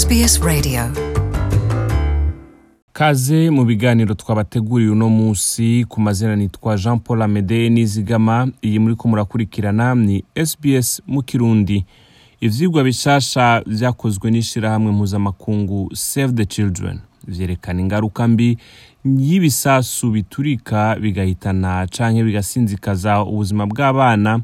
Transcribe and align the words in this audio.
SBS 0.00 0.40
Radio. 0.42 0.82
kaze 2.92 3.50
mu 3.50 3.64
biganiro 3.64 4.14
twabateguriye 4.14 4.90
uno 4.90 5.08
munsi 5.08 5.84
ku 5.88 6.00
mazina 6.00 6.36
nitwa 6.36 6.76
jean 6.76 6.98
paul 6.98 7.22
amede 7.22 7.68
nizigama 7.70 8.48
iyi 8.62 8.78
muri 8.78 8.94
ko 8.96 9.08
murakurikirana 9.08 9.94
ni 9.94 10.24
sbs 10.46 11.02
mu 11.06 11.22
kirundi 11.22 11.84
ivyigwa 12.40 12.84
bishasha 12.84 13.62
vyakozwe 13.66 14.30
n'ishirahamwe 14.30 14.92
mpuzamakungu 14.92 15.90
save 15.94 16.32
the 16.32 16.44
children 16.46 16.98
vyerekana 17.28 17.80
ingaruka 17.80 18.28
mbi 18.28 18.58
y'ibisasu 19.04 20.10
biturika 20.10 20.96
bigahitana 21.00 21.86
canke 21.86 22.24
bigasinzikaza 22.24 23.22
ubuzima 23.22 23.66
bw'abana 23.66 24.40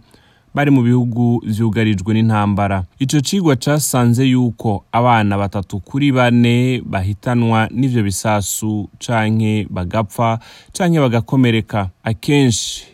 bari 0.55 0.71
mu 0.71 0.83
bihugu 0.83 1.43
vyugarijwe 1.47 2.15
n'intambara. 2.15 2.85
Ico 2.99 3.21
cigwa 3.21 3.57
casanze 3.57 4.25
yuko 4.25 4.85
abana 4.93 5.39
batatu 5.39 5.81
kuri 5.81 6.13
bane 6.13 6.81
bahitanwa 6.85 7.69
n'ivyo 7.71 8.03
bisasu 8.03 8.89
canke 8.99 9.67
bagapfa 9.71 10.39
canke 10.73 11.01
bagakomereka. 11.01 11.91
Akenshi 12.05 12.85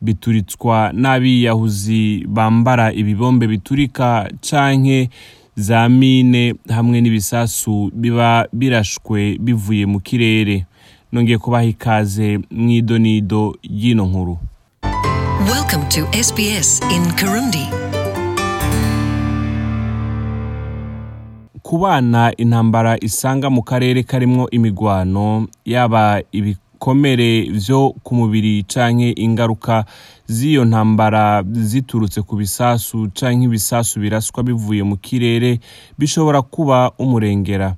bituritswa 0.00 0.92
n'abiyahuzi 0.94 2.24
bambara 2.28 2.92
ibibombe 2.92 3.46
biturika 3.46 4.30
canke 4.40 5.10
za 5.56 5.88
mine 5.88 6.54
hamwe 6.68 7.00
n'ibisasu 7.00 7.90
biba 7.94 8.46
birashwe 8.52 9.38
bivuye 9.38 9.86
mu 9.86 10.00
kirere. 10.00 10.66
Nongeye 11.12 11.38
kubaha 11.38 11.64
ikaze 11.64 12.38
mw'idonido 12.50 13.56
y'ino 13.62 14.06
nkuru. 14.06 14.38
Welcome 15.48 15.88
to 15.88 16.00
SBS 16.12 16.80
in 16.92 17.02
Kirundi. 17.16 17.66
ku 21.62 21.78
bana 21.78 22.32
intambara 22.36 22.96
isanga 23.00 23.50
mu 23.50 23.62
karere 23.62 24.02
karimwo 24.02 24.50
imigwano 24.50 25.46
yaba 25.64 26.22
ibikomere 26.32 27.42
vyo 27.42 27.94
ku 28.02 28.14
mubiri 28.14 28.62
canke 28.62 29.10
ingaruka 29.16 29.84
z'iyo 30.26 30.64
ntambara 30.64 31.42
ziturutse 31.46 32.22
ku 32.22 32.36
bisasu 32.36 33.08
canke 33.14 33.44
ibisasu 33.44 34.00
biraswa 34.00 34.42
bivuye 34.42 34.82
mu 34.82 34.96
kirere 34.96 35.60
bishobora 35.98 36.42
kuba 36.42 36.90
umurengera 36.98 37.74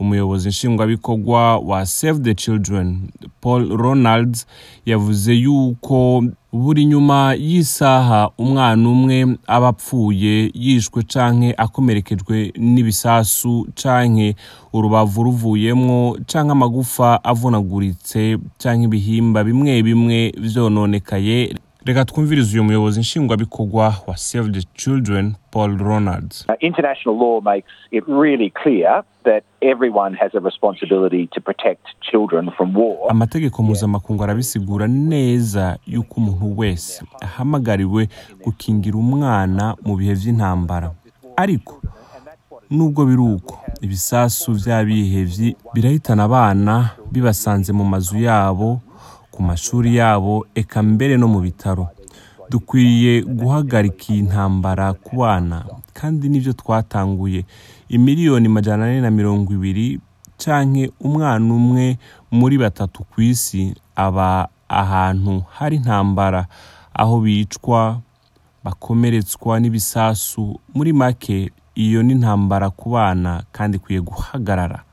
umuyobozi 0.00 0.48
nshingwabikorwa 0.48 1.58
wa 1.58 1.86
save 1.86 2.18
the 2.20 2.34
children 2.34 3.00
paul 3.40 3.76
ronalds 3.76 4.46
yavuze 4.86 5.34
yuko 5.34 6.24
buri 6.52 6.84
nyuma 6.86 7.34
y'isaha 7.34 8.30
umwana 8.38 8.88
umwe 8.88 9.36
aba 9.46 9.68
apfuye 9.68 10.50
yishwe 10.54 11.02
canke 11.02 11.54
akomerekejwe 11.56 12.52
n'ibisasu 12.58 13.66
canke 13.82 14.36
urubavu 14.72 15.22
ruvuyemwo 15.22 16.18
canke 16.26 16.52
amagufa 16.52 17.24
avunaguritse 17.24 18.38
canke 18.58 18.84
ibihimba 18.84 19.44
bimwe 19.44 19.82
bimwe 19.82 20.32
vyononekaye. 20.38 21.54
Reka 21.84 22.04
twumvirize 22.04 22.54
uyu 22.54 22.64
muyobozi 22.64 23.00
nshingwabikorwa 23.00 23.94
wa 24.06 24.16
save 24.16 24.50
the 24.52 24.62
children 24.74 25.34
paul 25.50 25.78
ronalds 25.78 26.44
Uh, 26.48 26.54
international 26.60 27.16
law 27.18 27.40
makes 27.42 27.70
it 27.90 28.04
really 28.08 28.50
clear 28.50 29.02
that 29.24 29.44
everyone 29.60 30.16
has 30.16 30.34
a 30.34 30.38
responsibility 30.40 31.26
to 31.26 31.40
protect 31.40 31.86
children 32.10 32.50
from 32.56 32.76
war. 32.76 32.96
amategeko 33.10 33.62
mpuzamakungu 33.62 34.24
arabisigura 34.24 34.86
neza 34.86 35.78
yuko 35.86 36.14
umuntu 36.20 36.58
wese 36.58 37.04
ahamagariwe 37.20 38.08
gukingira 38.44 38.98
umwana 38.98 39.76
mu 39.84 39.96
bihe 39.96 40.14
vy'intambara 40.14 40.90
ariko 41.36 41.82
nubwo 42.70 43.04
biri 43.06 43.22
uko 43.22 43.58
ibisasu 43.80 44.52
vy'abihevyi 44.52 45.56
birahitana 45.74 46.22
abana 46.24 46.90
bibasanze 47.12 47.72
mu 47.72 47.84
mazu 47.84 48.18
yabo 48.18 48.80
ku 49.34 49.42
mashuri 49.42 49.96
yabo 49.98 50.46
eka 50.54 50.78
mbere 50.82 51.16
no 51.18 51.26
mu 51.28 51.40
bitaro. 51.42 51.88
Dukwiye 52.50 53.22
guhagarika 53.26 54.04
iyi 54.14 54.22
ntambara 54.30 54.92
ku 54.94 55.16
bana 55.16 55.64
kandi 55.92 56.28
nivyo 56.28 56.52
twatanguye. 56.52 57.44
Imiliyoni 57.88 58.48
majana 58.48 58.84
ane 58.84 59.00
na 59.00 59.10
mirongo 59.10 59.52
ibiri 59.52 59.98
canke 60.38 60.90
umwana 61.00 61.54
umwe 61.54 61.98
muri 62.30 62.58
batatu 62.58 63.02
ku 63.10 63.22
isi 63.22 63.74
aba 63.96 64.48
ahantu 64.68 65.42
hari 65.50 65.76
intambara. 65.76 66.46
Aho 66.94 67.20
bicwa 67.20 68.00
bakomeretswa 68.64 69.60
n'ibisasu. 69.60 70.60
Muri 70.74 70.92
make 70.92 71.50
iyo 71.74 72.02
ni 72.02 72.12
intambara 72.12 72.70
ku 72.70 72.90
bana 72.94 73.42
kandi 73.52 73.76
ikwiye 73.82 74.00
guhagarara. 74.00 74.84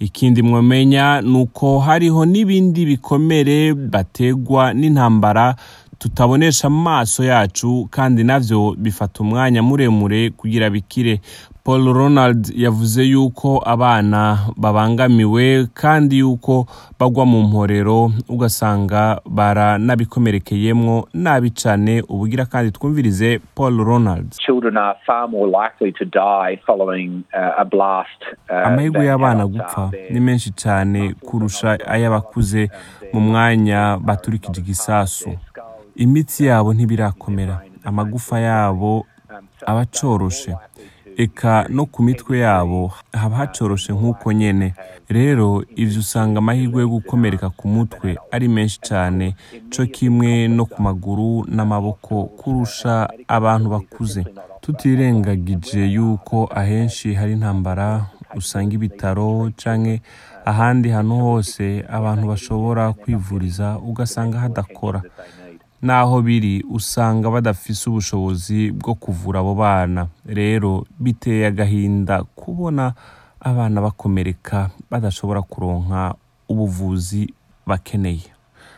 Ikindi 0.00 0.42
mwomenya 0.42 1.20
ni 1.20 1.36
uko 1.40 1.78
hariho 1.80 2.24
n'ibindi 2.26 2.86
bikomere 2.86 3.74
bategwa 3.74 4.74
n'intambara 4.74 5.56
tutabonesha 5.98 6.66
amaso 6.66 7.24
yacu 7.24 7.88
kandi 7.90 8.24
navyo 8.24 8.74
bifata 8.78 9.20
umwanya 9.22 9.62
muremure 9.62 10.30
kugira 10.30 10.70
bikire. 10.70 11.20
Paul 11.68 11.92
ronald 11.92 12.52
yavuze 12.56 13.02
yuko 13.04 13.62
abana 13.66 14.38
babangamiwe 14.56 15.66
kandi 15.74 16.18
yuko 16.18 16.66
bagwa 16.98 17.26
mu 17.26 17.42
mporero 17.42 18.10
ugasanga 18.28 19.20
baranabikomerekeyemwo 19.30 21.08
nabi 21.14 21.50
cane. 21.50 22.02
Ubugira 22.08 22.46
kandi 22.46 22.70
twumvirize 22.72 23.38
paul 23.54 23.84
ronald. 23.84 24.32
Children 24.46 24.76
are 24.76 24.98
far 25.06 25.28
more 25.28 25.46
likely 25.46 25.92
to 25.92 26.04
die 26.04 26.56
following 26.66 27.24
a 27.58 27.64
blast. 27.64 28.20
Amahirwe 28.48 29.06
y'abana 29.06 29.46
gupfa 29.46 29.90
ni 30.10 30.20
menshi 30.20 30.50
cyane 30.50 31.14
kurusha 31.14 31.78
ay'abakuze 31.86 32.70
mu 33.12 33.20
mwanya 33.20 33.98
baturikije 34.00 34.60
igisasu. 34.60 35.30
Imitsi 35.96 36.46
yabo 36.46 36.74
ntibirakomera 36.74 37.60
amagufa 37.84 38.40
yabo 38.40 39.06
aba 39.66 39.80
acoroshe 39.80 40.56
eka 41.24 41.66
no 41.68 41.86
ku 41.86 42.02
mitwe 42.02 42.38
yabo 42.46 42.92
haba 43.12 43.36
hacoroshe 43.36 43.92
nk'uko 43.92 44.32
nyene. 44.32 44.74
Rero 45.08 45.64
ivyo 45.76 46.00
usanga 46.00 46.38
amahirwe 46.38 46.82
yo 46.82 46.88
gukomereka 46.88 47.50
ku 47.50 47.68
mutwe 47.68 48.16
ari 48.30 48.48
menshi 48.48 48.78
cyane 48.88 49.34
co 49.72 49.82
kimwe 49.86 50.48
no 50.48 50.64
ku 50.66 50.78
maguru 50.82 51.44
n'amaboko 51.54 52.24
kurusha 52.38 53.08
abantu 53.28 53.66
bakuze. 53.70 54.22
Tutirengagije 54.60 55.82
yuko 55.96 56.46
ahenshi 56.54 57.14
hari 57.14 57.32
intambara 57.32 58.06
usanga 58.36 58.74
ibitaro 58.74 59.50
canke 59.56 60.02
ahandi 60.44 60.88
hantu 60.94 61.14
hose 61.26 61.84
abantu 61.90 62.24
bashobora 62.28 62.92
kwivuriza 62.92 63.78
ugasanga 63.78 64.38
hadakora. 64.38 65.02
Naho 65.82 66.22
biri 66.22 66.64
usanga 66.70 67.30
badafise 67.30 67.90
ubushobozi 67.90 68.70
bwo 68.72 68.94
kuvura 68.94 69.40
abo 69.40 69.54
bana. 69.54 70.06
Rero 70.26 70.86
biteye 70.98 71.46
agahinda 71.46 72.24
kubona 72.24 72.92
abana 73.40 73.80
bakomereka 73.80 74.70
badashobora 74.90 75.42
kuronka 75.42 76.14
ubuvuzi 76.48 77.32
bakeneye. 77.66 78.26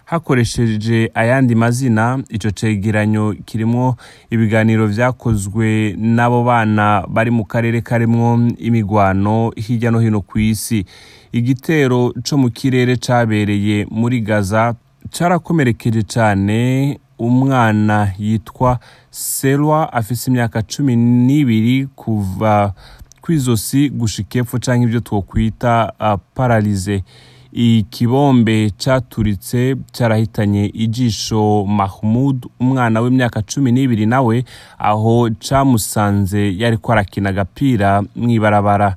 Hakoresheje 0.05 1.11
ayandi 1.15 1.55
mazina 1.55 2.23
ico 2.29 2.51
cegeranyo 2.51 3.35
kirimwo 3.45 3.97
ibiganiro 4.31 4.87
vyakozwe 4.87 5.95
n'abo 5.99 6.45
bana 6.45 7.05
bari 7.09 7.31
mu 7.31 7.45
karere 7.45 7.81
karimwo 7.81 8.51
imigwano 8.59 9.51
hirya 9.57 9.91
no 9.91 9.99
hino 10.01 10.21
ku 10.21 10.39
isi 10.39 10.85
igitero 11.33 12.13
co 12.29 12.37
mu 12.37 12.51
kirere 12.51 12.97
cabereye 12.97 13.87
muri 13.91 14.21
gaza 14.21 14.75
carakomerekeje 15.11 16.03
cane 16.03 16.99
umwana 17.19 18.13
yitwa 18.19 18.79
selwa 19.11 19.93
afise 19.93 20.31
imyaka 20.31 20.63
cumi 20.63 20.97
n'ibiri 20.97 21.87
kuva 21.97 22.73
kw'izosi 23.23 23.91
gushika 23.91 24.39
epfo 24.39 24.59
canke 24.59 24.85
ivyo 24.85 25.01
twokwita 25.01 25.93
uh, 26.01 26.15
paralize 26.35 27.03
ikibombe 27.53 28.71
caturitse 28.85 29.77
carahitanye 29.93 30.67
ijisho 30.67 31.65
mahmud 31.69 32.47
umwana 32.61 33.01
w'imyaka 33.01 33.43
cumi 33.43 33.73
n'ibiri 33.73 34.07
nawe 34.07 34.45
aho 34.79 35.31
camusanze 35.49 36.55
yariko 36.59 36.93
arakina 36.93 37.29
agapira 37.29 38.03
mw'ibarabara. 38.17 38.97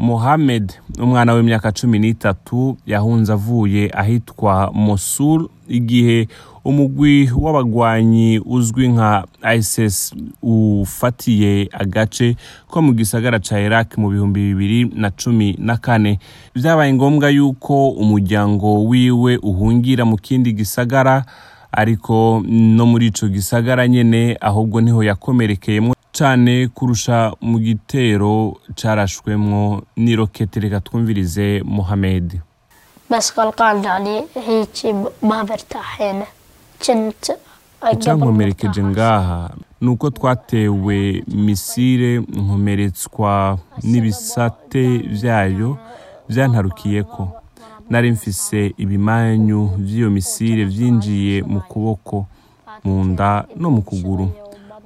Mohamed 0.00 0.72
umwana 0.98 1.32
w'imyaka 1.34 1.72
cumi 1.72 1.98
n'itatu 1.98 2.76
yahunze 2.86 3.32
avuye 3.32 3.90
ahitwa 3.94 4.70
mosul 4.74 5.48
igihe 5.68 6.28
umugwi 6.64 7.30
w'abagwanyi 7.36 8.38
uzwi 8.46 8.88
nka 8.88 9.24
isis 9.56 10.14
ufatiye 10.42 11.68
agace 11.72 12.36
ko 12.68 12.82
mu 12.82 12.92
gisagara 12.92 13.38
ca 13.40 13.60
iraq 13.60 13.98
mu 13.98 14.08
bihumbi 14.08 14.40
bibiri 14.40 14.84
na 14.96 15.10
cumi 15.10 15.56
na 15.58 15.76
kane. 15.76 16.18
Vyabaye 16.54 16.92
ngombwa 16.94 17.30
yuko 17.30 17.88
umuryango 17.90 18.84
wiwe 18.84 19.36
uhungira 19.36 20.04
mu 20.04 20.16
kindi 20.16 20.52
gisagara 20.52 21.24
ariko 21.72 22.42
no 22.48 22.86
muri 22.86 23.06
ico 23.06 23.28
gisagara 23.28 23.88
nyene 23.88 24.36
ahubwo 24.40 24.80
ni 24.80 24.90
ho 24.90 25.02
yakomerekeyemo 25.04 25.94
cyane 26.12 26.68
kurusha 26.74 27.32
mu 27.40 27.58
gitero 27.58 28.56
cyarashwemwo 28.74 29.82
n'iroketi 29.96 30.60
reka 30.60 30.80
twumvirize 30.80 31.62
Mohamed. 31.64 32.40
Icyankomerekeje 37.92 38.82
ngaha 38.84 39.50
ni 39.80 39.88
uko 39.88 40.10
twatewe 40.10 41.24
misire 41.28 42.18
nkomeretswa 42.20 43.58
n'ibisate 43.82 44.98
byayo 44.98 45.78
byantarukiyeko 46.28 47.28
nari 47.90 48.12
mfise 48.12 48.74
ibimanyu 48.78 49.70
by'iyo 49.78 50.10
misire 50.10 50.64
byinjiye 50.64 51.42
mu 51.42 51.60
kuboko 51.60 52.26
mu 52.84 53.04
nda 53.04 53.44
no 53.56 53.70
mu 53.70 53.82
kuguru. 53.82 54.28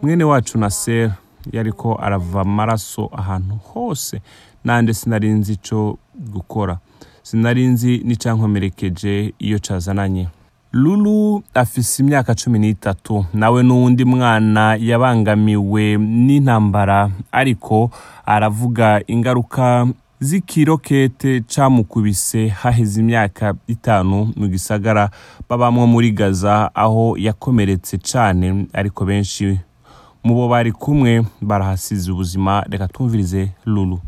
Mwene 0.04 0.24
wacu 0.24 0.58
na 0.58 0.70
sera 0.70 1.14
yariko 1.52 1.98
arava 2.02 2.40
amaraso 2.40 3.10
ahantu 3.16 3.54
hose. 3.56 4.20
Nande 4.64 4.94
sinari 4.94 5.28
nzi 5.30 5.52
ico 5.52 5.98
gukora. 6.32 6.78
Sinari 7.22 7.66
nzi 7.66 7.98
n'icankomerekeje 8.04 9.34
iyo 9.38 9.58
cazananye. 9.58 10.28
Lulu 10.72 11.42
afise 11.54 12.02
imyaka 12.02 12.34
cumi 12.34 12.58
n'itatu. 12.58 13.24
Nawe 13.34 13.62
n'uwundi 13.62 14.04
mwana 14.04 14.76
yabangamiwe 14.80 15.96
n'intambara 15.98 17.10
ariko 17.32 17.90
aravuga 18.26 19.00
ingaruka 19.06 19.86
z'ikirokete 20.20 21.40
camukubise 21.40 22.48
haheze 22.48 23.00
imyaka 23.00 23.54
itanu 23.66 24.32
mu 24.36 24.48
gisagara 24.48 25.10
babamwo 25.48 25.86
muri 25.86 26.12
gaza 26.12 26.70
aho 26.74 27.16
yakomeretse 27.18 27.98
cane 27.98 28.66
ariko 28.72 29.04
benshi 29.04 29.58
mu 30.24 30.34
bo 30.34 30.48
bari 30.48 30.72
kumwe 30.72 31.22
barahasize 31.40 32.12
ubuzima 32.12 32.64
reka 32.70 32.88
twumvirize 32.88 33.50
lulu. 33.66 34.00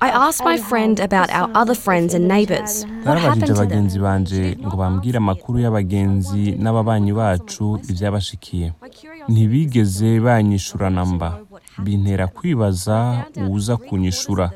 I 0.00 0.10
asked 0.10 0.44
my 0.44 0.58
friend 0.58 1.00
about 1.00 1.30
our 1.32 1.48
other 1.54 1.74
friends 1.74 2.14
and 2.14 2.28
neighbors. 2.28 2.84
narabajije 3.04 3.52
abagenzi 3.52 3.98
banje 3.98 4.56
ngo 4.66 4.76
bambwire 4.76 5.16
amakuru 5.18 5.58
y'abagenzi 5.58 6.52
n'ababanyi 6.62 7.12
bacu 7.12 7.80
ibyabashikiye. 7.90 8.72
Ntibigeze 9.28 10.20
banyishura 10.20 10.90
namba 10.90 11.38
bintera 11.78 12.26
kwibaza 12.26 13.24
uwuza 13.36 13.76
kunyishura. 13.76 14.50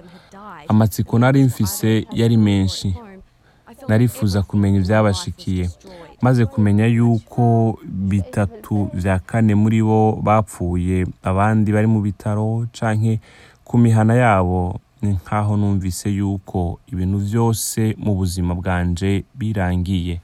Amatsiko 0.69 1.19
nari 1.19 1.45
mfise 1.45 2.07
yari 2.13 2.37
menshi. 2.37 2.95
Narifuza 3.89 4.43
kumenya 4.43 4.79
ibyabashikiye. 4.79 5.71
Maze 6.23 6.47
kumenya 6.47 6.87
yuko 6.87 7.79
bitatu 7.85 8.91
bya 8.95 9.19
kane 9.19 9.55
muri 9.55 9.83
bo 9.83 10.19
bapfuye 10.23 11.07
abandi 11.23 11.73
bari 11.73 11.87
mu 11.87 12.01
bitaro 12.01 12.67
canke 12.73 13.21
ku 13.65 13.79
mihana 13.79 14.15
yabo 14.15 14.81
ni 15.03 15.11
nkaho 15.15 15.57
numvise 15.57 16.11
yuko 16.11 16.79
ibintu 16.93 17.19
byose 17.19 17.95
mu 17.99 18.15
buzima 18.15 18.55
bwanje 18.55 19.25
birangiye. 19.35 20.21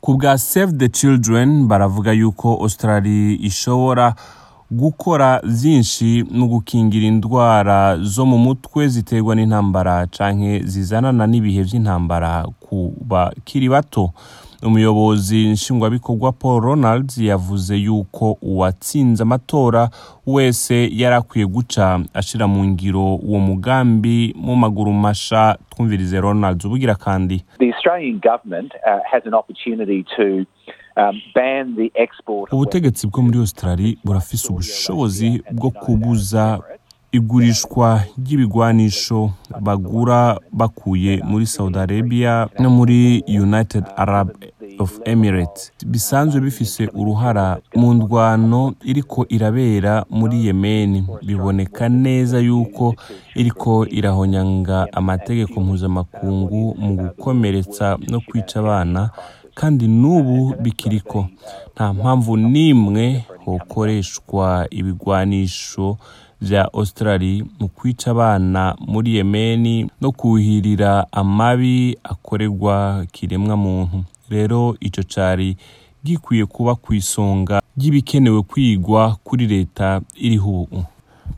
Ku 0.00 0.14
bwa 0.14 0.38
save 0.38 0.72
the 0.78 0.88
children 0.88 1.66
baravuga 1.66 2.12
yuko 2.12 2.54
australia 2.62 3.38
ishobora 3.40 4.14
gukora 4.70 5.40
byinshi 5.42 6.24
mu 6.30 6.46
gukingira 6.48 7.06
indwara 7.06 7.98
zo 7.98 8.26
mu 8.26 8.38
mutwe 8.38 8.88
ziterwa 8.88 9.34
n'intambara 9.34 10.06
canke 10.06 10.62
zizanana 10.66 11.26
n'ibihe 11.26 11.64
by'intambara 11.64 12.46
ku 12.60 12.92
bakiri 13.02 13.68
bato. 13.68 14.12
Umuyobozi 14.64 15.48
nshingwabikorwa 15.48 16.32
paul 16.32 16.60
ronald 16.62 17.12
yavuze 17.18 17.76
yuko 17.76 18.38
uwatsinze 18.42 19.22
amatora 19.22 19.90
wese 20.26 20.88
yari 20.92 21.16
akwiye 21.16 21.46
guca 21.46 22.00
ashira 22.14 22.46
mu 22.46 22.64
ngiro 22.64 23.14
uwo 23.14 23.38
mugambi 23.40 24.34
mu 24.36 24.56
maguru 24.56 24.92
masha 24.92 25.58
twumvirize 25.70 26.20
ronald 26.20 26.64
ubugira 26.64 26.94
kandi. 26.94 27.44
Uh, 30.96 31.08
um, 31.08 31.76
ubutegetsi 32.52 33.06
bwo 33.06 33.22
muri 33.22 33.38
australia 33.38 33.96
burafise 34.04 34.48
ubushobozi 34.48 35.42
bwo 35.52 35.70
kubuza 35.70 36.60
igurishwa 37.14 38.02
ry'ibigwanisho 38.18 39.30
bagura 39.60 40.38
bakuye 40.52 41.22
muri 41.24 41.46
saudi 41.46 41.78
arabia 41.78 42.48
no 42.58 42.70
muri 42.70 43.22
united 43.28 43.84
arab 43.96 44.28
of 44.78 45.00
emirates. 45.04 45.72
Bisanzwe 45.86 46.40
bifise 46.40 46.88
uruhara 46.94 47.58
mu 47.76 47.94
ndwano 47.94 48.74
iriko 48.84 49.26
irabera 49.28 50.04
muri 50.10 50.46
yemeni 50.46 51.06
biboneka 51.26 51.88
neza 51.88 52.38
yuko 52.38 52.94
iriko 53.34 53.86
irahonyanga 53.86 54.86
amategeko 54.92 55.60
mpuzamakungu 55.60 56.74
mu 56.78 56.96
gukomeretsa 56.96 57.98
no 58.10 58.20
kwica 58.20 58.56
abana 58.60 59.10
kandi 59.54 59.88
n'ubu 59.88 60.54
bikiriko. 60.62 61.28
Nta 61.74 61.92
mpamvu 61.92 62.36
n'imwe 62.36 63.24
hokoreshwa 63.44 64.66
ibigwanisho 64.70 65.96
vya 66.40 66.72
australia 66.72 67.44
mu 67.60 67.68
kwica 67.68 68.06
abana 68.10 68.76
muri 68.86 69.14
yemeni 69.16 69.90
no 70.00 70.12
kuhirira 70.12 71.06
amabi 71.12 71.98
akorerwa 72.04 73.06
kiremwa 73.12 73.56
muntu 73.56 74.04
rero 74.30 74.76
ico 74.80 75.02
cari 75.02 75.56
gikwiye 76.04 76.46
kuba 76.46 76.74
ku 76.74 76.94
isonga 76.94 77.60
ry'ibikenewe 77.76 78.42
kwigwa 78.42 79.16
kuri 79.24 79.46
leta 79.46 80.00
iriho 80.14 80.50
ubu. 80.62 80.84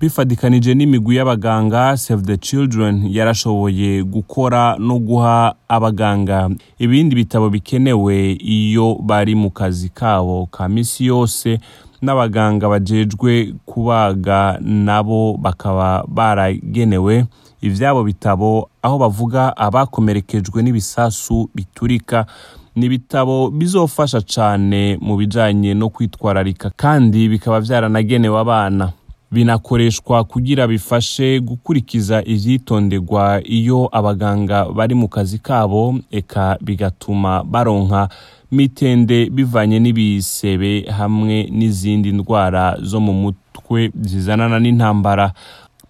Bifadikanije 0.00 0.74
n'imigwi 0.74 1.16
y'abaganga 1.16 1.96
save 1.96 2.22
the 2.22 2.36
children 2.36 3.06
yarashoboye 3.10 4.02
gukora 4.04 4.76
no 4.78 4.98
guha 4.98 5.54
abaganga 5.68 6.50
ibindi 6.78 7.16
bitabo 7.16 7.50
bikenewe 7.50 8.32
iyo 8.32 8.94
bari 9.02 9.34
mu 9.34 9.50
kazi 9.50 9.88
kabo 9.88 10.46
ka 10.46 10.68
misi 10.68 11.06
yose 11.06 11.60
n'abaganga 12.02 12.68
bajejwe 12.68 13.54
kubaga 13.66 14.58
nabo 14.60 15.36
bakaba 15.40 16.04
baragenewe 16.08 17.24
ivyabo 17.62 18.04
bitabo 18.04 18.68
aho 18.82 18.98
bavuga 18.98 19.56
abakomerekejwe 19.56 20.62
n'ibisasu 20.62 21.48
biturika 21.54 22.26
ni 22.76 22.86
ibitabo 22.86 23.50
bizofasha 23.50 24.20
cane 24.20 24.98
mu 25.00 25.16
bijanye 25.16 25.74
no 25.74 25.88
kwitwararika 25.88 26.70
kandi 26.76 27.28
bikaba 27.28 27.60
vyaranagenewe 27.60 28.38
abana. 28.40 28.92
Binakoreshwa 29.32 30.24
kugira 30.24 30.66
bifashe 30.66 31.40
gukurikiza 31.40 32.22
ivyitonderwa 32.24 33.40
iyo 33.44 33.88
abaganga 33.92 34.64
bari 34.64 34.94
mu 34.94 35.08
kazi 35.08 35.38
kabo 35.38 35.94
eka 36.10 36.58
bigatuma 36.60 37.44
baronka 37.44 38.08
mitende 38.52 39.30
bivanye 39.30 39.80
n'ibisebe 39.80 40.80
hamwe 40.90 41.48
n'izindi 41.52 42.12
ndwara 42.12 42.76
zo 42.82 43.00
mu 43.00 43.12
mutwe 43.12 43.90
zizanana 44.00 44.58
n'intambara. 44.60 45.32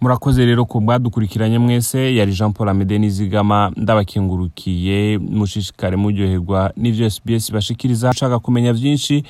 Murakoze 0.01 0.45
rero 0.45 0.65
ku 0.65 0.81
mwadukurikiranye 0.81 1.59
mwese 1.59 2.15
yari 2.15 2.31
jean 2.33 2.53
paul 2.53 2.69
amede 2.69 2.99
nizigama 2.99 3.71
ndabakengurukiye 3.75 5.17
mushishikare 5.17 5.95
muryoherwa 5.97 6.71
n'ivyo 6.77 7.09
sbs 7.09 7.51
bashikiriza. 7.51 8.09
Ushaka 8.09 8.39
kumenya 8.39 8.73
vyinshi 8.73 9.23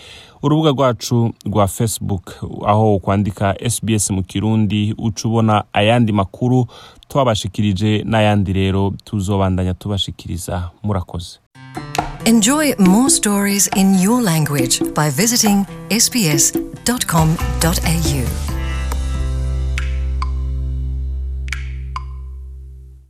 urubuga 0.44 0.70
rwacu 0.72 1.34
rwa 1.46 1.68
facebook 1.68 2.34
aho 2.68 3.00
kwandika 3.00 3.56
sbs 3.70 4.10
mu 4.12 4.24
kirundi 4.24 4.96
uca 4.98 5.26
ubona 5.28 5.64
ayandi 5.74 6.12
makuru 6.12 6.68
twabashikirije 7.08 8.04
n'ayandi 8.06 8.54
rero 8.54 8.94
tuzobandanya 9.04 9.74
tubashikiriza. 9.74 10.70
Murakoze. 10.84 11.40
Enjoy 12.26 12.74
more 12.80 13.10
stories 13.10 13.70
in 13.76 13.96
your 14.02 14.22
language 14.22 14.80
by 14.96 15.10
visiting 15.10 15.66
sbs.com.au. 15.90 16.98